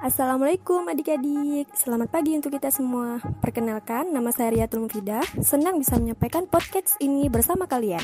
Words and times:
Assalamualaikum 0.00 0.88
adik-adik, 0.88 1.76
selamat 1.76 2.08
pagi 2.08 2.32
untuk 2.32 2.56
kita 2.56 2.72
semua. 2.72 3.20
Perkenalkan, 3.44 4.08
nama 4.08 4.32
saya 4.32 4.48
Riatul 4.48 4.88
Mufidah, 4.88 5.20
senang 5.44 5.76
bisa 5.76 6.00
menyampaikan 6.00 6.48
podcast 6.48 6.96
ini 7.04 7.28
bersama 7.28 7.68
kalian. 7.68 8.00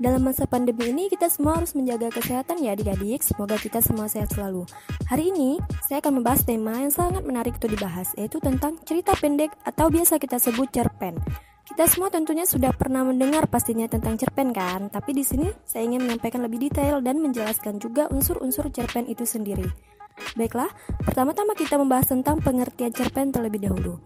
Dalam 0.00 0.24
masa 0.24 0.48
pandemi 0.48 0.88
ini, 0.88 1.12
kita 1.12 1.28
semua 1.28 1.60
harus 1.60 1.76
menjaga 1.76 2.08
kesehatan 2.16 2.64
ya 2.64 2.72
adik-adik, 2.72 3.20
semoga 3.20 3.60
kita 3.60 3.84
semua 3.84 4.08
sehat 4.08 4.32
selalu. 4.32 4.64
Hari 5.04 5.36
ini, 5.36 5.60
saya 5.84 6.00
akan 6.00 6.24
membahas 6.24 6.48
tema 6.48 6.80
yang 6.80 6.88
sangat 6.88 7.20
menarik 7.28 7.60
untuk 7.60 7.76
dibahas, 7.76 8.16
yaitu 8.16 8.40
tentang 8.40 8.80
cerita 8.80 9.12
pendek 9.12 9.52
atau 9.68 9.92
biasa 9.92 10.16
kita 10.16 10.40
sebut 10.40 10.72
cerpen. 10.72 11.20
Kita 11.68 11.84
semua 11.84 12.08
tentunya 12.08 12.48
sudah 12.48 12.72
pernah 12.72 13.04
mendengar 13.04 13.52
pastinya 13.52 13.84
tentang 13.84 14.16
cerpen 14.16 14.48
kan, 14.56 14.88
tapi 14.88 15.12
di 15.12 15.20
sini 15.20 15.52
saya 15.68 15.84
ingin 15.92 16.08
menyampaikan 16.08 16.40
lebih 16.40 16.72
detail 16.72 17.04
dan 17.04 17.20
menjelaskan 17.20 17.76
juga 17.84 18.08
unsur-unsur 18.08 18.72
cerpen 18.72 19.04
itu 19.12 19.28
sendiri. 19.28 19.93
Baiklah, 20.34 20.70
pertama-tama 21.02 21.54
kita 21.54 21.78
membahas 21.78 22.10
tentang 22.10 22.42
pengertian 22.42 22.90
cerpen 22.90 23.30
terlebih 23.30 23.70
dahulu. 23.70 24.02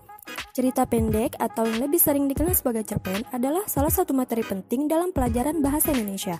Cerita 0.53 0.84
pendek 0.84 1.39
atau 1.39 1.65
yang 1.65 1.87
lebih 1.87 2.03
sering 2.03 2.27
dikenal 2.27 2.53
sebagai 2.53 2.83
cerpen 2.84 3.23
adalah 3.31 3.65
salah 3.71 3.93
satu 3.93 4.11
materi 4.12 4.43
penting 4.43 4.91
dalam 4.91 5.15
pelajaran 5.15 5.62
bahasa 5.62 5.95
Indonesia. 5.95 6.37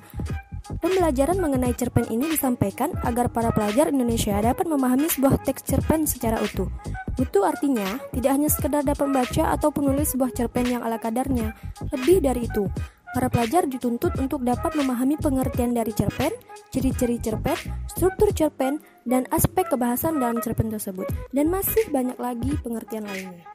Pembelajaran 0.69 1.41
mengenai 1.41 1.73
cerpen 1.73 2.05
ini 2.13 2.29
disampaikan 2.29 2.93
agar 3.01 3.33
para 3.33 3.49
pelajar 3.55 3.89
Indonesia 3.89 4.37
dapat 4.37 4.69
memahami 4.69 5.09
sebuah 5.09 5.41
teks 5.41 5.65
cerpen 5.65 6.05
secara 6.05 6.37
utuh. 6.45 6.69
Utuh 7.17 7.49
artinya 7.49 7.97
tidak 8.13 8.37
hanya 8.37 8.51
sekedar 8.53 8.83
dapat 8.85 9.09
membaca 9.09 9.55
atau 9.55 9.73
menulis 9.73 10.13
sebuah 10.13 10.37
cerpen 10.37 10.69
yang 10.69 10.85
ala 10.85 11.01
kadarnya, 11.01 11.57
lebih 11.89 12.21
dari 12.21 12.45
itu, 12.45 12.69
Para 13.09 13.33
pelajar 13.33 13.65
dituntut 13.65 14.13
untuk 14.21 14.45
dapat 14.45 14.77
memahami 14.77 15.17
pengertian 15.17 15.73
dari 15.73 15.97
cerpen, 15.97 16.29
ciri-ciri 16.69 17.17
cerpen, 17.17 17.57
struktur 17.89 18.29
cerpen, 18.37 18.85
dan 19.09 19.25
aspek 19.33 19.65
kebahasan 19.73 20.21
dalam 20.21 20.39
cerpen 20.45 20.69
tersebut, 20.69 21.09
dan 21.33 21.49
masih 21.49 21.89
banyak 21.89 22.21
lagi 22.21 22.53
pengertian 22.61 23.09
lainnya. 23.09 23.49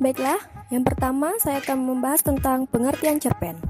Baiklah, 0.00 0.40
yang 0.72 0.88
pertama 0.88 1.36
saya 1.36 1.60
akan 1.60 1.84
membahas 1.84 2.24
tentang 2.24 2.64
pengertian 2.64 3.20
cerpen. 3.20 3.60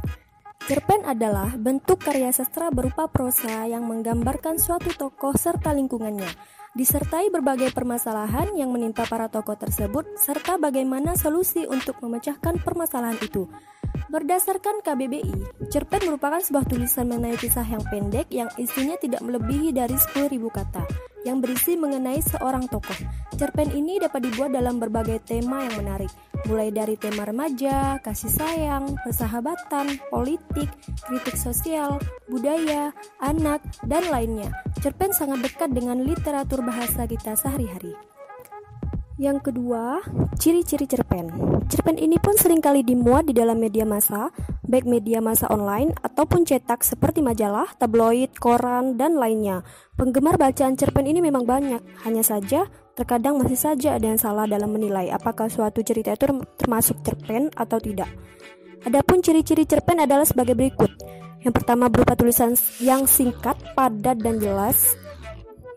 Cerpen 0.71 1.03
adalah 1.03 1.59
bentuk 1.59 1.99
karya 1.99 2.31
sastra 2.31 2.71
berupa 2.71 3.11
prosa 3.11 3.67
yang 3.67 3.91
menggambarkan 3.91 4.55
suatu 4.63 4.95
tokoh 4.95 5.35
serta 5.35 5.75
lingkungannya, 5.75 6.31
disertai 6.79 7.27
berbagai 7.35 7.75
permasalahan 7.75 8.55
yang 8.55 8.71
menimpa 8.71 9.03
para 9.11 9.27
tokoh 9.27 9.59
tersebut, 9.59 10.07
serta 10.15 10.63
bagaimana 10.63 11.19
solusi 11.19 11.67
untuk 11.67 11.99
memecahkan 11.99 12.63
permasalahan 12.63 13.19
itu. 13.19 13.51
Berdasarkan 14.11 14.83
KBBI, 14.83 15.71
cerpen 15.71 16.03
merupakan 16.03 16.43
sebuah 16.43 16.67
tulisan 16.67 17.07
mengenai 17.07 17.39
kisah 17.39 17.63
yang 17.63 17.79
pendek 17.95 18.27
yang 18.35 18.51
isinya 18.59 18.99
tidak 18.99 19.23
melebihi 19.23 19.71
dari 19.71 19.95
10.000 19.95 20.35
kata, 20.51 20.83
yang 21.23 21.39
berisi 21.39 21.79
mengenai 21.79 22.19
seorang 22.19 22.67
tokoh. 22.67 22.99
Cerpen 23.39 23.71
ini 23.71 24.03
dapat 24.03 24.27
dibuat 24.27 24.51
dalam 24.51 24.83
berbagai 24.83 25.23
tema 25.23 25.63
yang 25.63 25.87
menarik, 25.87 26.11
mulai 26.51 26.75
dari 26.75 26.99
tema 26.99 27.23
remaja, 27.23 28.03
kasih 28.03 28.35
sayang, 28.35 28.99
persahabatan, 29.07 30.03
politik, 30.11 30.67
kritik 31.07 31.39
sosial, 31.39 32.03
budaya, 32.27 32.91
anak, 33.23 33.63
dan 33.87 34.03
lainnya. 34.11 34.51
Cerpen 34.83 35.15
sangat 35.15 35.47
dekat 35.47 35.71
dengan 35.71 36.03
literatur 36.03 36.67
bahasa 36.67 37.07
kita 37.07 37.39
sehari-hari. 37.39 37.95
Yang 39.21 39.53
kedua, 39.53 40.01
ciri-ciri 40.41 40.89
cerpen. 40.89 41.29
Cerpen 41.69 42.01
ini 42.01 42.17
pun 42.17 42.41
sering 42.41 42.65
kali 42.65 42.81
dimuat 42.81 43.29
di 43.29 43.37
dalam 43.37 43.61
media 43.61 43.85
massa, 43.85 44.33
baik 44.65 44.89
media 44.89 45.21
massa 45.21 45.45
online 45.53 45.93
ataupun 46.01 46.49
cetak 46.49 46.81
seperti 46.81 47.21
majalah, 47.21 47.69
tabloid, 47.77 48.33
koran, 48.41 48.97
dan 48.97 49.21
lainnya. 49.21 49.61
Penggemar 49.93 50.41
bacaan 50.41 50.73
cerpen 50.73 51.05
ini 51.05 51.21
memang 51.21 51.45
banyak, 51.45 51.85
hanya 52.09 52.25
saja 52.25 52.65
terkadang 52.97 53.37
masih 53.37 53.61
saja 53.61 54.01
ada 54.01 54.09
yang 54.09 54.17
salah 54.17 54.49
dalam 54.49 54.73
menilai 54.73 55.13
apakah 55.13 55.53
suatu 55.53 55.85
cerita 55.85 56.17
itu 56.17 56.25
termasuk 56.57 57.05
cerpen 57.05 57.53
atau 57.53 57.77
tidak. 57.77 58.09
Adapun 58.89 59.21
ciri-ciri 59.21 59.69
cerpen 59.69 60.01
adalah 60.01 60.25
sebagai 60.25 60.57
berikut. 60.57 60.89
Yang 61.45 61.61
pertama 61.61 61.93
berupa 61.93 62.17
tulisan 62.17 62.57
yang 62.81 63.05
singkat, 63.05 63.61
padat, 63.77 64.17
dan 64.17 64.41
jelas. 64.41 64.97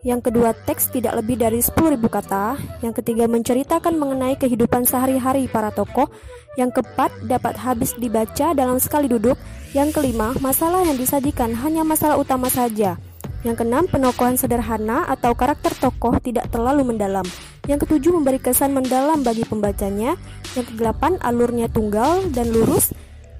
Yang 0.04 0.28
kedua, 0.28 0.52
teks 0.52 0.92
tidak 0.92 1.16
lebih 1.16 1.40
dari 1.40 1.64
10.000 1.64 1.96
kata. 2.12 2.60
Yang 2.84 3.00
ketiga, 3.00 3.24
menceritakan 3.24 3.96
mengenai 3.96 4.36
kehidupan 4.36 4.84
sehari-hari 4.84 5.48
para 5.48 5.72
tokoh. 5.72 6.12
Yang 6.60 6.76
keempat, 6.76 7.24
dapat 7.24 7.56
habis 7.56 7.96
dibaca 7.96 8.52
dalam 8.52 8.76
sekali 8.76 9.08
duduk. 9.08 9.40
Yang 9.72 9.96
kelima, 9.96 10.36
masalah 10.44 10.84
yang 10.84 11.00
disajikan 11.00 11.56
hanya 11.56 11.88
masalah 11.88 12.20
utama 12.20 12.52
saja. 12.52 13.00
Yang 13.48 13.64
keenam, 13.64 13.88
penokohan 13.88 14.36
sederhana 14.36 15.08
atau 15.08 15.32
karakter 15.32 15.72
tokoh 15.72 16.20
tidak 16.20 16.52
terlalu 16.52 16.84
mendalam. 16.84 17.24
Yang 17.64 17.88
ketujuh, 17.88 18.12
memberi 18.20 18.44
kesan 18.44 18.76
mendalam 18.76 19.24
bagi 19.24 19.48
pembacanya. 19.48 20.20
Yang 20.52 20.76
kedelapan, 20.76 21.16
alurnya 21.24 21.72
tunggal 21.72 22.28
dan 22.28 22.52
lurus. 22.52 22.92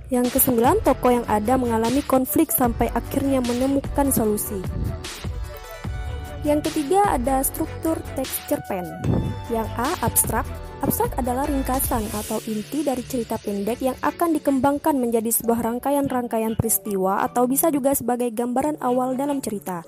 Yang 0.08 0.41
kesembilan, 0.41 0.80
tokoh 0.80 1.12
yang 1.12 1.26
ada 1.28 1.60
mengalami 1.60 2.00
konflik 2.00 2.48
sampai 2.48 2.88
akhirnya 2.97 3.44
menemukan 3.44 4.08
solusi. 4.08 4.64
Yang 6.44 6.69
ketiga 6.69 7.16
ada 7.16 7.41
struktur 7.41 7.97
teks 8.12 8.44
cerpen. 8.53 8.84
Yang 9.49 9.69
A, 9.81 9.88
abstrak. 10.05 10.44
Abstrak 10.84 11.16
adalah 11.16 11.49
ringkasan 11.49 12.05
atau 12.12 12.37
inti 12.44 12.84
dari 12.84 13.00
cerita 13.00 13.41
pendek 13.41 13.81
yang 13.81 13.97
akan 14.05 14.37
dikembangkan 14.37 14.93
menjadi 15.00 15.33
sebuah 15.33 15.65
rangkaian-rangkaian 15.65 16.53
peristiwa 16.53 17.25
atau 17.25 17.49
bisa 17.49 17.72
juga 17.72 17.97
sebagai 17.97 18.28
gambaran 18.28 18.77
awal 18.84 19.16
dalam 19.16 19.41
cerita. 19.41 19.81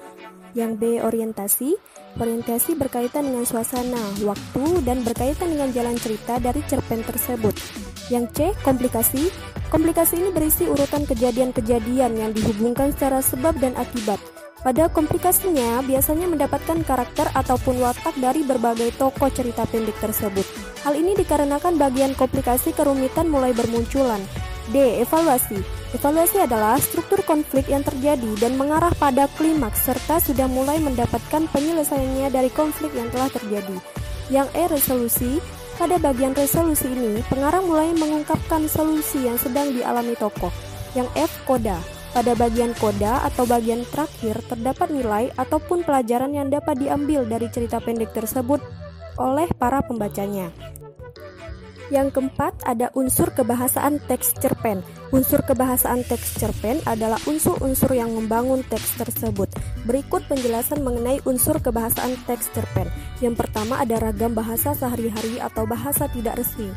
Yang 0.57 0.73
B, 0.81 0.83
orientasi. 1.05 1.77
Orientasi 2.17 2.81
berkaitan 2.81 3.29
dengan 3.29 3.45
suasana, 3.45 4.01
waktu, 4.25 4.81
dan 4.89 5.05
berkaitan 5.05 5.53
dengan 5.53 5.69
jalan 5.77 6.01
cerita 6.01 6.41
dari 6.41 6.65
cerpen 6.65 7.05
tersebut. 7.05 7.53
Yang 8.09 8.25
C, 8.33 8.39
komplikasi. 8.65 9.29
Komplikasi 9.69 10.25
ini 10.25 10.33
berisi 10.33 10.65
urutan 10.65 11.05
kejadian-kejadian 11.05 12.17
yang 12.17 12.33
dihubungkan 12.33 12.97
secara 12.97 13.21
sebab 13.21 13.61
dan 13.61 13.77
akibat 13.77 14.17
pada 14.67 14.91
komplikasinya, 14.91 15.79
biasanya 15.87 16.27
mendapatkan 16.27 16.83
karakter 16.83 17.31
ataupun 17.39 17.79
watak 17.79 18.19
dari 18.19 18.43
berbagai 18.43 18.99
tokoh 18.99 19.31
cerita 19.31 19.63
pendek 19.63 19.95
tersebut. 20.03 20.43
Hal 20.83 20.99
ini 20.99 21.15
dikarenakan 21.15 21.79
bagian 21.79 22.19
komplikasi 22.19 22.75
kerumitan 22.75 23.31
mulai 23.31 23.55
bermunculan. 23.55 24.19
D. 24.75 24.99
Evaluasi 24.99 25.63
Evaluasi 25.95 26.43
adalah 26.43 26.75
struktur 26.83 27.23
konflik 27.23 27.71
yang 27.71 27.87
terjadi 27.87 28.27
dan 28.43 28.59
mengarah 28.59 28.91
pada 28.99 29.31
klimaks 29.39 29.87
serta 29.87 30.19
sudah 30.19 30.51
mulai 30.51 30.83
mendapatkan 30.83 31.47
penyelesaiannya 31.55 32.27
dari 32.35 32.51
konflik 32.51 32.91
yang 32.99 33.07
telah 33.15 33.31
terjadi. 33.31 33.79
Yang 34.35 34.51
E. 34.51 34.63
Resolusi 34.67 35.33
pada 35.79 35.95
bagian 36.03 36.35
resolusi 36.35 36.91
ini, 36.91 37.23
pengarang 37.31 37.71
mulai 37.71 37.95
mengungkapkan 37.95 38.67
solusi 38.67 39.31
yang 39.31 39.39
sedang 39.39 39.71
dialami 39.71 40.19
tokoh. 40.19 40.51
Yang 40.99 41.07
F. 41.15 41.33
Koda 41.47 41.96
pada 42.17 42.33
bagian 42.33 42.73
koda 42.81 43.29
atau 43.29 43.45
bagian 43.45 43.85
terakhir 43.93 44.41
terdapat 44.49 44.89
nilai 44.89 45.29
ataupun 45.37 45.85
pelajaran 45.85 46.33
yang 46.33 46.49
dapat 46.49 46.81
diambil 46.81 47.29
dari 47.29 47.53
cerita 47.53 47.77
pendek 47.77 48.17
tersebut 48.17 48.65
oleh 49.21 49.45
para 49.61 49.85
pembacanya. 49.85 50.49
Yang 51.93 52.19
keempat 52.19 52.67
ada 52.67 52.91
unsur 52.97 53.31
kebahasaan 53.37 54.01
teks 54.09 54.33
cerpen. 54.41 54.81
Unsur 55.15 55.45
kebahasaan 55.45 56.03
teks 56.03 56.41
cerpen 56.41 56.83
adalah 56.83 57.21
unsur-unsur 57.31 57.95
yang 57.95 58.11
membangun 58.11 58.65
teks 58.67 58.99
tersebut. 58.99 59.47
Berikut 59.87 60.27
penjelasan 60.27 60.83
mengenai 60.83 61.23
unsur 61.29 61.63
kebahasaan 61.63 62.17
teks 62.27 62.51
cerpen. 62.51 62.91
Yang 63.23 63.45
pertama 63.45 63.79
ada 63.79 64.03
ragam 64.03 64.35
bahasa 64.35 64.75
sehari-hari 64.75 65.39
atau 65.39 65.63
bahasa 65.63 66.11
tidak 66.11 66.43
resmi. 66.43 66.73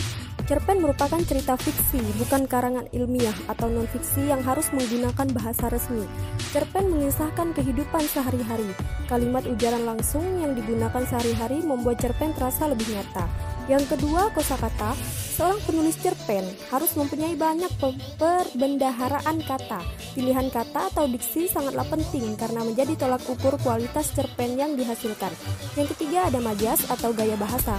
Cerpen 0.49 0.81
merupakan 0.81 1.21
cerita 1.29 1.53
fiksi, 1.61 2.01
bukan 2.17 2.49
karangan 2.49 2.89
ilmiah 2.89 3.37
atau 3.45 3.69
non-fiksi 3.69 4.33
yang 4.33 4.41
harus 4.41 4.73
menggunakan 4.73 5.29
bahasa 5.29 5.69
resmi. 5.69 6.01
Cerpen 6.49 6.89
mengisahkan 6.89 7.53
kehidupan 7.53 8.01
sehari-hari. 8.09 8.65
Kalimat 9.05 9.45
ujaran 9.45 9.85
langsung 9.85 10.25
yang 10.41 10.57
digunakan 10.57 11.05
sehari-hari 11.05 11.61
membuat 11.61 12.01
cerpen 12.01 12.33
terasa 12.33 12.65
lebih 12.65 12.89
nyata. 12.89 13.29
Yang 13.69 13.94
kedua, 13.94 14.33
kosakata. 14.33 14.97
Seorang 15.38 15.62
penulis 15.69 16.01
cerpen 16.01 16.41
harus 16.74 16.97
mempunyai 16.97 17.38
banyak 17.38 17.69
perbendaharaan 18.18 19.45
kata. 19.45 19.85
Pilihan 20.18 20.50
kata 20.50 20.89
atau 20.89 21.06
diksi 21.06 21.45
sangatlah 21.45 21.85
penting 21.85 22.33
karena 22.33 22.65
menjadi 22.65 22.97
tolak 22.97 23.21
ukur 23.29 23.53
kualitas 23.62 24.09
cerpen 24.18 24.57
yang 24.57 24.74
dihasilkan. 24.74 25.29
Yang 25.77 25.94
ketiga 25.94 26.25
ada 26.25 26.41
majas 26.41 26.81
atau 26.89 27.13
gaya 27.13 27.38
bahasa. 27.38 27.77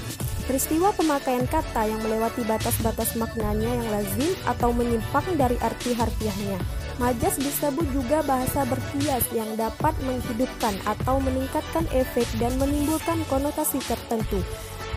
Peristiwa 0.50 0.91
pemakaian 0.99 1.47
kata 1.47 1.87
yang 1.87 2.02
melewati 2.02 2.43
batas-batas 2.43 3.14
maknanya 3.14 3.70
yang 3.70 3.87
lazim 3.94 4.35
atau 4.50 4.75
menyimpang 4.75 5.23
dari 5.38 5.55
arti 5.62 5.94
harfiahnya. 5.94 6.58
Majas 6.99 7.38
disebut 7.38 7.87
juga 7.94 8.19
bahasa 8.26 8.67
berhias 8.67 9.23
yang 9.31 9.47
dapat 9.55 9.94
menghidupkan 10.02 10.75
atau 10.91 11.23
meningkatkan 11.23 11.87
efek 11.94 12.26
dan 12.43 12.50
menimbulkan 12.58 13.23
konotasi 13.31 13.79
tertentu. 13.87 14.43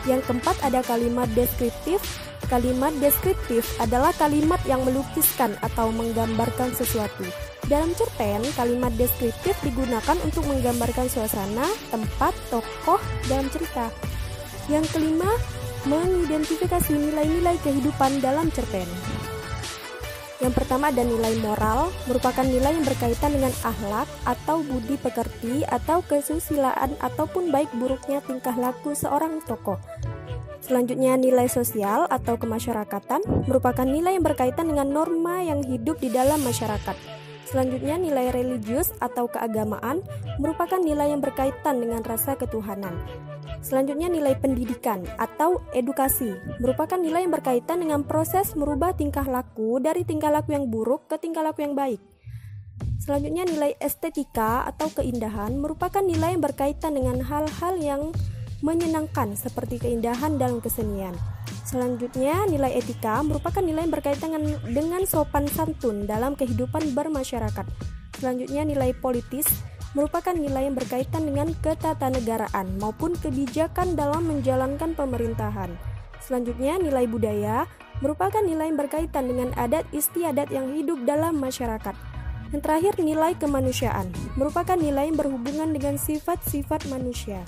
Yang 0.09 0.25
keempat 0.25 0.57
ada 0.65 0.81
kalimat 0.81 1.29
deskriptif. 1.38 2.01
Kalimat 2.50 2.89
deskriptif 2.97 3.77
adalah 3.77 4.09
kalimat 4.17 4.57
yang 4.65 4.81
melukiskan 4.81 5.53
atau 5.61 5.94
menggambarkan 5.94 6.73
sesuatu. 6.73 7.29
Dalam 7.69 7.94
cerpen, 7.94 8.41
kalimat 8.57 8.89
deskriptif 8.97 9.53
digunakan 9.61 10.17
untuk 10.25 10.50
menggambarkan 10.50 11.05
suasana, 11.13 11.69
tempat, 11.94 12.33
tokoh 12.50 12.97
dalam 13.29 13.53
cerita. 13.53 14.12
Yang 14.71 14.95
kelima, 14.95 15.31
mengidentifikasi 15.83 16.95
nilai-nilai 16.95 17.60
kehidupan 17.60 18.24
dalam 18.24 18.48
cerpen. 18.56 18.88
Yang 20.44 20.60
pertama 20.60 20.92
ada 20.92 21.04
nilai 21.07 21.39
moral, 21.39 21.88
merupakan 22.04 22.44
nilai 22.44 22.75
yang 22.75 22.83
berkaitan 22.83 23.31
dengan 23.31 23.56
akhlak 23.63 24.07
atau 24.27 24.60
budi 24.60 25.00
pekerti 25.00 25.63
atau 25.63 26.04
kesusilaan 26.04 27.00
ataupun 27.00 27.48
baik 27.48 27.71
buruknya 27.80 28.19
tingkah 28.27 28.51
laku 28.56 28.92
seorang 28.92 29.39
tokoh. 29.48 29.80
Selanjutnya 30.60 31.19
nilai 31.19 31.48
sosial 31.51 32.07
atau 32.12 32.39
kemasyarakatan 32.39 33.48
merupakan 33.48 33.88
nilai 33.88 34.15
yang 34.15 34.24
berkaitan 34.24 34.68
dengan 34.68 34.92
norma 34.92 35.44
yang 35.44 35.63
hidup 35.63 36.00
di 36.00 36.12
dalam 36.12 36.39
masyarakat. 36.44 36.95
Selanjutnya 37.48 38.00
nilai 38.00 38.31
religius 38.31 38.95
atau 39.00 39.27
keagamaan 39.27 40.04
merupakan 40.44 40.80
nilai 40.80 41.12
yang 41.12 41.19
berkaitan 41.19 41.83
dengan 41.83 42.04
rasa 42.04 42.39
ketuhanan. 42.39 42.95
Selanjutnya 43.63 44.12
nilai 44.12 44.36
pendidikan 44.36 45.07
atau 45.15 45.63
edukasi 45.71 46.36
merupakan 46.60 47.00
nilai 47.00 47.24
yang 47.24 47.31
berkaitan 47.31 47.80
dengan 47.80 48.04
proses 48.04 48.60
merubah 48.60 48.92
tingkah 48.92 49.24
laku 49.24 49.80
dari 49.80 50.04
tingkah 50.04 50.36
laku 50.36 50.51
yang 50.51 50.68
buruk 50.68 51.07
ke 51.07 51.15
tingkah 51.15 51.48
laku 51.48 51.63
yang 51.63 51.71
baik. 51.71 52.04
Selanjutnya 53.00 53.48
nilai 53.48 53.71
estetika 53.80 54.68
atau 54.68 54.92
keindahan 54.92 55.56
merupakan 55.60 56.04
nilai 56.04 56.36
yang 56.36 56.44
berkaitan 56.44 56.95
dengan 56.95 57.24
hal-hal 57.24 57.75
yang 57.80 58.12
menyenangkan 58.63 59.36
seperti 59.36 59.80
keindahan 59.80 60.36
dalam 60.39 60.63
kesenian. 60.63 61.15
Selanjutnya, 61.63 62.48
nilai 62.48 62.80
etika 62.80 63.24
merupakan 63.24 63.60
nilai 63.63 63.88
yang 63.88 63.94
berkaitan 63.95 64.30
dengan 64.68 65.04
sopan 65.07 65.48
santun 65.48 66.04
dalam 66.04 66.36
kehidupan 66.36 66.95
bermasyarakat. 66.95 67.63
Selanjutnya, 68.19 68.63
nilai 68.68 68.95
politis 68.95 69.48
merupakan 69.94 70.34
nilai 70.34 70.69
yang 70.69 70.75
berkaitan 70.78 71.30
dengan 71.30 71.54
ketatanegaraan 71.62 72.78
maupun 72.81 73.13
kebijakan 73.18 73.94
dalam 73.94 74.25
menjalankan 74.25 74.98
pemerintahan. 74.98 75.74
Selanjutnya, 76.22 76.81
nilai 76.81 77.06
budaya 77.06 77.69
merupakan 78.01 78.42
nilai 78.42 78.74
yang 78.74 78.80
berkaitan 78.80 79.30
dengan 79.30 79.50
adat 79.54 79.86
istiadat 79.94 80.50
yang 80.50 80.74
hidup 80.74 81.06
dalam 81.06 81.38
masyarakat. 81.38 81.94
Yang 82.50 82.62
terakhir, 82.62 82.94
nilai 83.01 83.34
kemanusiaan 83.38 84.10
merupakan 84.38 84.78
nilai 84.78 85.10
yang 85.10 85.18
berhubungan 85.18 85.69
dengan 85.74 85.96
sifat-sifat 85.98 86.89
manusia. 86.89 87.42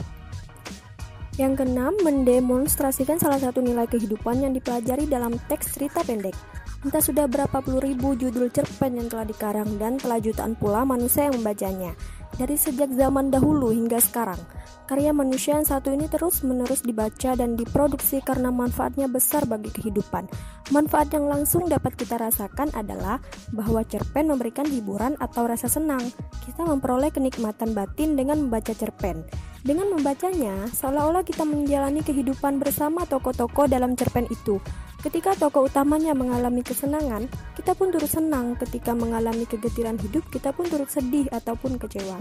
Yang 1.36 1.66
keenam, 1.66 1.94
mendemonstrasikan 2.00 3.20
salah 3.20 3.42
satu 3.42 3.60
nilai 3.60 3.90
kehidupan 3.92 4.40
yang 4.46 4.54
dipelajari 4.56 5.04
dalam 5.04 5.36
teks 5.52 5.76
cerita 5.76 6.00
pendek. 6.06 6.34
Entah 6.86 7.02
sudah 7.02 7.26
berapa 7.26 7.66
puluh 7.66 7.82
ribu 7.82 8.14
judul 8.14 8.54
cerpen 8.54 9.02
yang 9.02 9.10
telah 9.10 9.26
dikarang 9.26 9.82
dan 9.82 9.98
telah 9.98 10.22
jutaan 10.22 10.54
pula 10.54 10.86
manusia 10.86 11.28
yang 11.28 11.42
membacanya. 11.42 11.98
Dari 12.36 12.60
sejak 12.60 12.92
zaman 12.92 13.32
dahulu 13.32 13.72
hingga 13.72 13.96
sekarang, 13.96 14.36
karya 14.92 15.16
manusia 15.16 15.56
yang 15.56 15.64
satu 15.64 15.96
ini 15.96 16.12
terus-menerus 16.12 16.84
dibaca 16.84 17.32
dan 17.32 17.56
diproduksi 17.56 18.20
karena 18.20 18.52
manfaatnya 18.52 19.08
besar 19.08 19.48
bagi 19.48 19.72
kehidupan. 19.72 20.28
Manfaat 20.76 21.16
yang 21.16 21.32
langsung 21.32 21.72
dapat 21.72 21.96
kita 21.96 22.20
rasakan 22.20 22.76
adalah 22.76 23.24
bahwa 23.56 23.88
cerpen 23.88 24.28
memberikan 24.28 24.68
hiburan 24.68 25.16
atau 25.24 25.48
rasa 25.48 25.72
senang. 25.72 26.04
Kita 26.44 26.68
memperoleh 26.68 27.08
kenikmatan 27.16 27.72
batin 27.72 28.20
dengan 28.20 28.44
membaca 28.44 28.76
cerpen. 28.76 29.24
Dengan 29.64 29.96
membacanya, 29.96 30.68
seolah-olah 30.76 31.24
kita 31.24 31.48
menjalani 31.48 32.04
kehidupan 32.04 32.60
bersama 32.60 33.08
tokoh-tokoh 33.08 33.72
dalam 33.72 33.96
cerpen 33.96 34.28
itu. 34.28 34.60
Ketika 35.06 35.38
tokoh 35.38 35.70
utamanya 35.70 36.18
mengalami 36.18 36.66
kesenangan, 36.66 37.30
kita 37.54 37.78
pun 37.78 37.94
turut 37.94 38.10
senang. 38.10 38.58
Ketika 38.58 38.98
mengalami 38.98 39.46
kegetiran 39.46 40.02
hidup, 40.02 40.26
kita 40.34 40.50
pun 40.50 40.66
turut 40.66 40.90
sedih 40.90 41.30
ataupun 41.30 41.78
kecewa. 41.78 42.18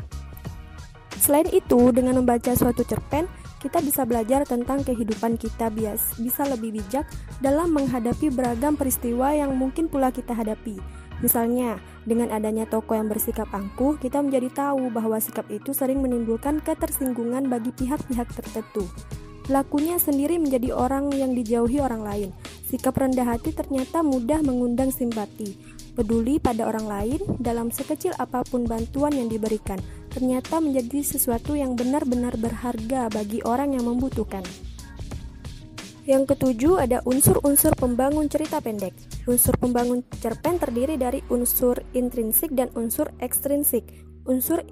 Selain 1.16 1.48
itu, 1.48 1.80
dengan 1.96 2.20
membaca 2.20 2.52
suatu 2.52 2.84
cerpen, 2.84 3.24
kita 3.64 3.80
bisa 3.80 4.04
belajar 4.04 4.44
tentang 4.44 4.84
kehidupan 4.84 5.40
kita 5.40 5.72
bias, 5.72 6.20
bisa 6.20 6.44
lebih 6.44 6.76
bijak 6.76 7.08
dalam 7.40 7.72
menghadapi 7.72 8.28
beragam 8.28 8.76
peristiwa 8.76 9.32
yang 9.32 9.56
mungkin 9.56 9.88
pula 9.88 10.12
kita 10.12 10.36
hadapi. 10.36 10.76
Misalnya, 11.24 11.80
dengan 12.04 12.36
adanya 12.36 12.68
tokoh 12.68 13.00
yang 13.00 13.08
bersikap 13.08 13.48
angkuh, 13.48 13.96
kita 13.96 14.20
menjadi 14.20 14.52
tahu 14.52 14.92
bahwa 14.92 15.16
sikap 15.24 15.48
itu 15.48 15.72
sering 15.72 16.04
menimbulkan 16.04 16.60
ketersinggungan 16.60 17.48
bagi 17.48 17.72
pihak-pihak 17.72 18.28
tertentu. 18.28 18.84
Pelakunya 19.44 20.00
sendiri 20.00 20.40
menjadi 20.40 20.72
orang 20.72 21.12
yang 21.12 21.36
dijauhi 21.36 21.76
orang 21.76 22.00
lain. 22.00 22.30
Sikap 22.64 22.96
rendah 22.96 23.28
hati 23.28 23.52
ternyata 23.52 24.00
mudah 24.00 24.40
mengundang 24.40 24.88
simpati. 24.88 25.52
Peduli 25.92 26.40
pada 26.40 26.64
orang 26.64 26.88
lain 26.88 27.20
dalam 27.38 27.68
sekecil 27.68 28.16
apa 28.16 28.40
pun 28.42 28.64
bantuan 28.64 29.14
yang 29.14 29.28
diberikan 29.28 29.78
ternyata 30.10 30.58
menjadi 30.64 31.04
sesuatu 31.04 31.54
yang 31.54 31.76
benar-benar 31.76 32.40
berharga 32.40 33.12
bagi 33.12 33.44
orang 33.44 33.76
yang 33.76 33.84
membutuhkan. 33.84 34.42
Yang 36.08 36.36
ketujuh 36.36 36.80
ada 36.80 37.04
unsur-unsur 37.04 37.76
pembangun 37.76 38.28
cerita 38.32 38.64
pendek. 38.64 38.96
Unsur 39.28 39.56
pembangun 39.60 40.04
cerpen 40.20 40.56
terdiri 40.56 40.96
dari 40.96 41.20
unsur 41.28 41.80
intrinsik 41.92 42.52
dan 42.52 42.72
unsur 42.76 43.12
ekstrinsik. 43.20 43.88
Unsur 44.24 44.64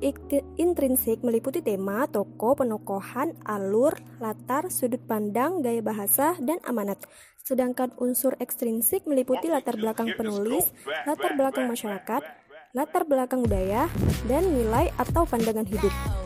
intrinsik 0.56 1.20
meliputi 1.20 1.60
tema, 1.60 2.08
toko, 2.08 2.56
penokohan, 2.56 3.36
alur, 3.44 3.92
latar, 4.16 4.72
sudut 4.72 5.04
pandang, 5.04 5.60
gaya 5.60 5.84
bahasa, 5.84 6.32
dan 6.40 6.56
amanat. 6.64 7.04
Sedangkan 7.44 7.92
unsur 8.00 8.32
ekstrinsik 8.40 9.04
meliputi 9.04 9.52
latar 9.52 9.76
belakang 9.76 10.16
penulis, 10.16 10.72
latar 11.04 11.36
belakang 11.36 11.68
masyarakat, 11.68 12.22
latar 12.72 13.04
belakang 13.04 13.44
budaya, 13.44 13.92
dan 14.24 14.40
nilai 14.56 14.88
atau 14.96 15.28
pandangan 15.28 15.68
hidup. 15.68 16.21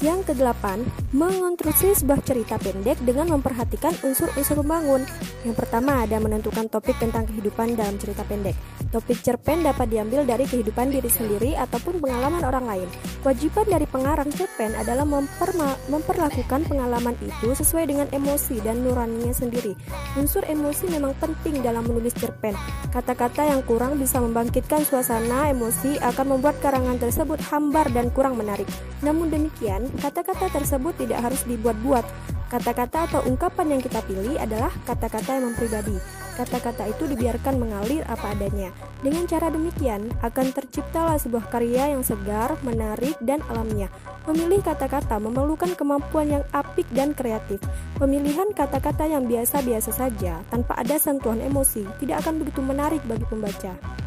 Yang 0.00 0.32
kedelapan, 0.32 0.80
mengonstruksi 1.12 1.92
sebuah 1.92 2.24
cerita 2.24 2.56
pendek 2.56 2.96
dengan 3.04 3.36
memperhatikan 3.36 3.92
unsur-unsur 4.00 4.64
pembangun. 4.64 5.04
Yang 5.44 5.60
pertama 5.60 6.08
ada 6.08 6.16
menentukan 6.16 6.72
topik 6.72 6.96
tentang 6.96 7.28
kehidupan 7.28 7.76
dalam 7.76 8.00
cerita 8.00 8.24
pendek. 8.24 8.56
Topik 8.88 9.20
cerpen 9.20 9.60
dapat 9.60 9.92
diambil 9.92 10.24
dari 10.24 10.48
kehidupan 10.48 10.88
diri 10.88 11.12
sendiri 11.12 11.52
ataupun 11.52 12.00
pengalaman 12.00 12.40
orang 12.48 12.64
lain. 12.64 12.88
Kewajiban 13.20 13.68
dari 13.68 13.84
pengarang 13.84 14.32
cerpen 14.32 14.72
adalah 14.72 15.04
memperlakukan 15.04 16.60
pengalaman 16.64 17.14
itu 17.20 17.52
sesuai 17.52 17.84
dengan 17.84 18.08
emosi 18.08 18.56
dan 18.64 18.80
nuraninya 18.80 19.36
sendiri. 19.36 19.76
Unsur 20.16 20.48
emosi 20.48 20.96
memang 20.96 21.12
penting 21.20 21.60
dalam 21.60 21.84
menulis 21.84 22.16
cerpen. 22.16 22.56
Kata-kata 22.88 23.52
yang 23.52 23.60
kurang 23.68 24.00
bisa 24.00 24.16
membangkitkan 24.16 24.80
suasana 24.80 25.52
emosi 25.52 26.00
akan 26.00 26.40
membuat 26.40 26.56
karangan 26.64 26.96
tersebut 26.96 27.36
hambar 27.52 27.84
dan 27.92 28.08
kurang 28.16 28.40
menarik. 28.40 28.66
Namun 29.04 29.28
demikian, 29.28 29.89
kata-kata 29.98 30.46
tersebut 30.54 30.94
tidak 30.94 31.26
harus 31.26 31.42
dibuat-buat. 31.42 32.06
Kata-kata 32.50 33.06
atau 33.06 33.20
ungkapan 33.30 33.78
yang 33.78 33.82
kita 33.82 34.02
pilih 34.06 34.34
adalah 34.34 34.74
kata-kata 34.86 35.38
yang 35.38 35.54
mempribadi. 35.54 35.94
Kata-kata 36.34 36.88
itu 36.90 37.06
dibiarkan 37.06 37.60
mengalir 37.60 38.02
apa 38.10 38.34
adanya. 38.34 38.74
Dengan 39.04 39.28
cara 39.28 39.52
demikian, 39.54 40.10
akan 40.18 40.46
terciptalah 40.56 41.20
sebuah 41.20 41.52
karya 41.52 41.94
yang 41.94 42.02
segar, 42.02 42.56
menarik, 42.64 43.14
dan 43.22 43.44
alamiah. 43.52 43.92
Memilih 44.24 44.64
kata-kata 44.64 45.20
memerlukan 45.20 45.76
kemampuan 45.76 46.40
yang 46.40 46.44
apik 46.50 46.88
dan 46.96 47.12
kreatif. 47.12 47.60
Pemilihan 48.00 48.50
kata-kata 48.56 49.04
yang 49.04 49.28
biasa-biasa 49.28 49.92
saja, 49.92 50.40
tanpa 50.48 50.74
ada 50.80 50.96
sentuhan 50.96 51.44
emosi, 51.44 51.84
tidak 52.00 52.24
akan 52.24 52.40
begitu 52.40 52.60
menarik 52.64 53.02
bagi 53.04 53.26
pembaca. 53.28 53.99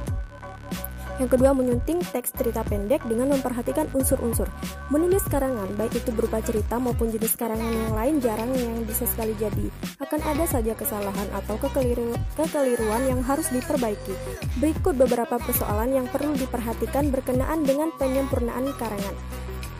Yang 1.21 1.37
kedua, 1.37 1.53
menyunting 1.53 2.01
teks 2.09 2.33
cerita 2.33 2.65
pendek 2.65 3.05
dengan 3.05 3.29
memperhatikan 3.37 3.85
unsur-unsur. 3.93 4.49
Menulis 4.89 5.21
karangan, 5.29 5.69
baik 5.77 6.01
itu 6.01 6.09
berupa 6.09 6.41
cerita 6.41 6.81
maupun 6.81 7.13
jenis 7.13 7.37
karangan 7.37 7.69
yang 7.69 7.93
lain 7.93 8.15
jarang 8.17 8.49
yang 8.57 8.81
bisa 8.81 9.05
sekali 9.05 9.37
jadi. 9.37 9.69
Akan 10.01 10.21
ada 10.25 10.45
saja 10.49 10.73
kesalahan 10.73 11.29
atau 11.37 11.61
kekeliru 11.61 12.17
kekeliruan 12.33 13.05
yang 13.05 13.21
harus 13.21 13.45
diperbaiki. 13.53 14.15
Berikut 14.57 14.97
beberapa 14.97 15.37
persoalan 15.37 15.93
yang 15.93 16.07
perlu 16.09 16.33
diperhatikan 16.33 17.13
berkenaan 17.13 17.61
dengan 17.61 17.93
penyempurnaan 18.01 18.73
karangan. 18.81 19.13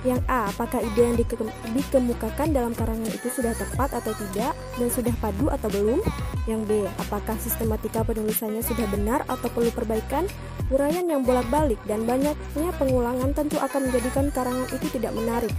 Yang 0.04 0.20
A, 0.28 0.52
apakah 0.52 0.84
ide 0.84 1.00
yang 1.00 1.16
dike 1.16 1.40
dikemukakan 1.72 2.52
dalam 2.52 2.75
karangan 2.75 3.08
itu 3.08 3.32
sudah 3.32 3.56
tepat 3.56 3.96
atau 3.96 4.12
tidak 4.12 4.52
dan 4.75 4.90
sudah 4.92 5.16
padu 5.24 5.48
atau 5.48 5.72
belum? 5.72 6.04
Yang 6.44 6.62
B, 6.68 6.72
apakah 7.00 7.40
sistematika 7.40 8.04
penulisannya 8.04 8.60
sudah 8.60 8.84
benar 8.92 9.24
atau 9.32 9.48
perlu 9.48 9.72
perbaikan? 9.72 10.28
Uraian 10.74 11.06
yang 11.06 11.22
bolak-balik 11.22 11.77
dan 11.86 12.10
banyaknya 12.10 12.74
pengulangan 12.82 13.30
tentu 13.38 13.62
akan 13.62 13.94
menjadikan 13.94 14.34
karangan 14.34 14.65
itu 14.74 14.88
tidak 14.98 15.13
menarik. 15.13 15.53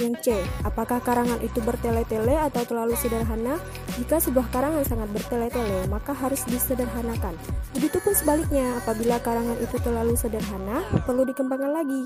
Yang 0.00 0.14
C, 0.24 0.26
apakah 0.64 1.00
karangan 1.00 1.40
itu 1.44 1.60
bertele-tele 1.60 2.36
atau 2.36 2.64
terlalu 2.64 2.96
sederhana? 2.96 3.60
Jika 4.00 4.16
sebuah 4.16 4.48
karangan 4.52 4.84
sangat 4.84 5.08
bertele-tele, 5.12 5.88
maka 5.88 6.16
harus 6.16 6.40
disederhanakan. 6.48 7.36
Begitupun 7.76 8.12
sebaliknya, 8.16 8.80
apabila 8.80 9.20
karangan 9.20 9.56
itu 9.60 9.76
terlalu 9.80 10.16
sederhana, 10.16 10.84
perlu 11.04 11.28
dikembangkan 11.28 11.72
lagi. 11.76 12.02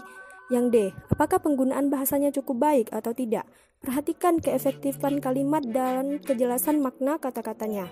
Yang 0.50 0.66
D, 0.70 0.76
apakah 1.10 1.38
penggunaan 1.38 1.86
bahasanya 1.90 2.34
cukup 2.34 2.58
baik 2.58 2.90
atau 2.90 3.14
tidak? 3.14 3.46
Perhatikan 3.78 4.42
keefektifan 4.42 5.22
kalimat 5.22 5.62
dan 5.62 6.18
kejelasan 6.18 6.82
makna 6.82 7.18
kata-katanya. 7.22 7.86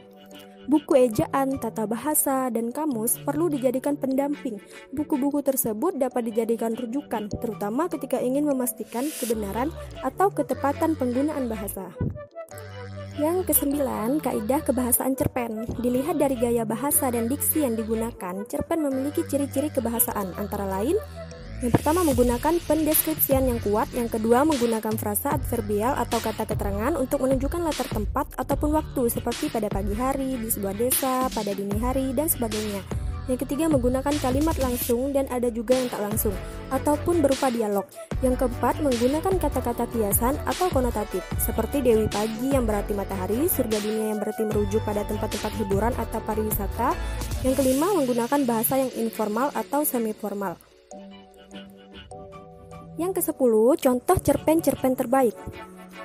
Buku 0.68 1.00
ejaan, 1.00 1.56
tata 1.56 1.88
bahasa, 1.88 2.52
dan 2.52 2.68
kamus 2.68 3.16
perlu 3.24 3.48
dijadikan 3.48 3.96
pendamping. 3.96 4.60
Buku-buku 4.92 5.40
tersebut 5.40 5.96
dapat 5.96 6.28
dijadikan 6.28 6.76
rujukan, 6.76 7.32
terutama 7.32 7.88
ketika 7.88 8.20
ingin 8.20 8.44
memastikan 8.44 9.08
kebenaran 9.16 9.72
atau 10.04 10.28
ketepatan 10.28 10.92
penggunaan 10.92 11.48
bahasa. 11.48 11.88
Yang 13.16 13.50
kesembilan, 13.50 14.20
kaidah 14.20 14.60
kebahasaan 14.62 15.16
cerpen. 15.16 15.64
Dilihat 15.80 16.20
dari 16.20 16.36
gaya 16.36 16.68
bahasa 16.68 17.08
dan 17.08 17.32
diksi 17.32 17.64
yang 17.64 17.74
digunakan, 17.74 18.44
cerpen 18.46 18.84
memiliki 18.84 19.24
ciri-ciri 19.24 19.72
kebahasaan, 19.72 20.36
antara 20.36 20.68
lain 20.68 20.94
yang 21.58 21.74
pertama 21.74 22.06
menggunakan 22.06 22.54
pendeskripsian 22.70 23.50
yang 23.50 23.58
kuat, 23.66 23.90
yang 23.90 24.06
kedua 24.06 24.46
menggunakan 24.46 24.94
frasa 24.94 25.34
adverbial 25.34 25.98
atau 25.98 26.22
kata 26.22 26.46
keterangan 26.46 26.94
untuk 26.94 27.26
menunjukkan 27.26 27.66
latar 27.66 27.90
tempat 27.90 28.30
ataupun 28.38 28.78
waktu 28.78 29.10
seperti 29.10 29.50
pada 29.50 29.66
pagi 29.66 29.90
hari, 29.98 30.38
di 30.38 30.46
sebuah 30.54 30.78
desa, 30.78 31.26
pada 31.34 31.50
dini 31.50 31.74
hari, 31.82 32.14
dan 32.14 32.30
sebagainya. 32.30 32.78
Yang 33.28 33.44
ketiga 33.44 33.68
menggunakan 33.68 34.14
kalimat 34.24 34.56
langsung 34.56 35.12
dan 35.12 35.28
ada 35.28 35.52
juga 35.52 35.76
yang 35.76 35.92
tak 35.92 36.00
langsung 36.00 36.32
ataupun 36.72 37.20
berupa 37.20 37.52
dialog. 37.52 37.84
Yang 38.24 38.40
keempat 38.40 38.80
menggunakan 38.80 39.34
kata-kata 39.36 39.84
kiasan 39.92 40.40
atau 40.48 40.72
konotatif 40.72 41.20
seperti 41.36 41.84
Dewi 41.84 42.08
Pagi 42.08 42.56
yang 42.56 42.64
berarti 42.64 42.96
matahari, 42.96 43.44
surga 43.44 43.84
dunia 43.84 44.16
yang 44.16 44.18
berarti 44.22 44.48
merujuk 44.48 44.80
pada 44.80 45.04
tempat-tempat 45.04 45.52
hiburan 45.60 45.92
atau 46.00 46.24
pariwisata. 46.24 46.96
Yang 47.44 47.54
kelima 47.60 47.92
menggunakan 47.92 48.40
bahasa 48.48 48.80
yang 48.80 48.94
informal 48.96 49.52
atau 49.52 49.84
semi 49.84 50.16
formal. 50.16 50.56
Yang 52.98 53.22
ke-10 53.22 53.54
contoh 53.78 54.16
cerpen-cerpen 54.18 54.98
terbaik. 54.98 55.38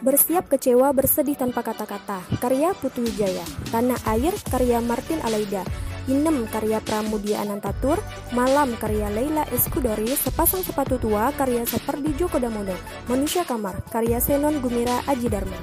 Bersiap 0.05 0.45
kecewa 0.45 0.93
bersedih 0.93 1.33
tanpa 1.33 1.65
kata-kata 1.65 2.21
Karya 2.37 2.75
Putu 2.75 3.07
Wijaya 3.07 3.45
Tanah 3.71 3.95
Air 4.09 4.35
karya 4.51 4.83
Martin 4.83 5.21
Alaida 5.23 5.63
Inem 6.11 6.43
karya 6.51 6.83
Pramudia 6.83 7.39
Anantatur, 7.39 7.95
Malam 8.35 8.75
karya 8.75 9.07
Leila 9.07 9.47
Eskudori, 9.55 10.11
Sepasang 10.11 10.59
Sepatu 10.59 10.99
Tua 10.99 11.31
karya 11.31 11.63
Seperdi 11.63 12.11
Joko 12.19 12.43
Damono, 12.43 12.75
Manusia 13.07 13.47
Kamar 13.47 13.79
karya 13.87 14.19
Senon 14.19 14.59
Gumira 14.59 14.99
Aji 15.07 15.31
Dharma. 15.31 15.55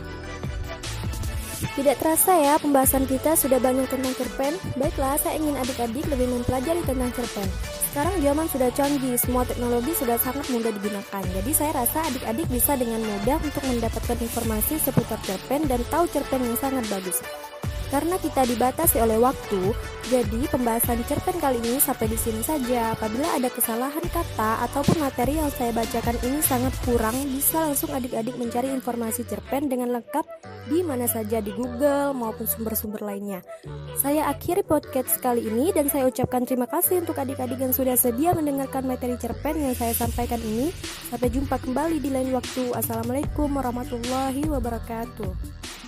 Tidak 1.76 1.96
terasa 2.00 2.40
ya 2.40 2.56
pembahasan 2.56 3.04
kita 3.04 3.37
sudah 3.37 3.60
banyak 3.60 3.84
tentang 3.92 4.16
cerpen. 4.16 4.56
Baiklah, 4.80 5.20
saya 5.20 5.37
ingin 5.37 5.60
adik-adik 5.60 6.08
lebih 6.08 6.32
mempelajari 6.32 6.80
tentang 6.88 7.12
cerpen. 7.12 7.79
Sekarang 7.90 8.23
zaman 8.23 8.47
sudah 8.47 8.70
canggih, 8.70 9.18
semua 9.18 9.42
teknologi 9.42 9.90
sudah 9.99 10.14
sangat 10.23 10.47
mudah 10.54 10.70
digunakan. 10.70 11.23
Jadi 11.26 11.50
saya 11.50 11.75
rasa 11.75 12.06
adik-adik 12.06 12.47
bisa 12.47 12.78
dengan 12.78 13.02
mudah 13.02 13.42
untuk 13.42 13.66
mendapatkan 13.66 14.14
informasi 14.14 14.78
seputar 14.78 15.18
cerpen 15.26 15.66
dan 15.66 15.82
tahu 15.90 16.06
cerpen 16.06 16.38
yang 16.38 16.54
sangat 16.54 16.87
bagus. 16.87 17.18
Karena 17.90 18.14
kita 18.23 18.47
dibatasi 18.47 19.02
oleh 19.02 19.18
waktu, 19.18 19.75
jadi 20.06 20.40
pembahasan 20.54 21.02
cerpen 21.11 21.42
kali 21.42 21.59
ini 21.59 21.82
sampai 21.82 22.06
di 22.06 22.14
sini 22.14 22.38
saja. 22.47 22.94
Apabila 22.94 23.26
ada 23.35 23.50
kesalahan 23.50 24.06
kata 24.06 24.70
ataupun 24.70 25.02
materi 25.02 25.42
yang 25.42 25.50
saya 25.50 25.75
bacakan 25.75 26.14
ini 26.23 26.38
sangat 26.47 26.70
kurang, 26.87 27.18
bisa 27.35 27.66
langsung 27.66 27.90
adik-adik 27.90 28.38
mencari 28.38 28.70
informasi 28.70 29.26
cerpen 29.26 29.66
dengan 29.66 29.99
lengkap 29.99 30.39
di 30.68 30.84
mana 30.84 31.08
saja 31.08 31.40
di 31.40 31.54
Google 31.54 32.12
maupun 32.12 32.44
sumber-sumber 32.44 33.00
lainnya. 33.00 33.40
Saya 33.96 34.28
akhiri 34.28 34.60
podcast 34.66 35.16
kali 35.22 35.48
ini 35.48 35.72
dan 35.72 35.88
saya 35.88 36.04
ucapkan 36.10 36.44
terima 36.44 36.68
kasih 36.68 37.00
untuk 37.00 37.16
adik-adik 37.16 37.56
yang 37.56 37.72
sudah 37.72 37.96
sedia 37.96 38.36
mendengarkan 38.36 38.84
materi 38.84 39.16
cerpen 39.16 39.56
yang 39.56 39.72
saya 39.72 39.96
sampaikan 39.96 40.42
ini. 40.42 40.68
Sampai 41.08 41.32
jumpa 41.32 41.56
kembali 41.56 42.02
di 42.02 42.10
lain 42.12 42.36
waktu. 42.36 42.76
Assalamualaikum 42.76 43.48
warahmatullahi 43.48 44.44
wabarakatuh. 44.44 45.79